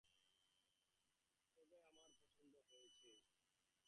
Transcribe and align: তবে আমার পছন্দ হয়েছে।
তবে 1.57 1.77
আমার 1.83 2.03
পছন্দ 2.11 2.53
হয়েছে। 2.67 3.09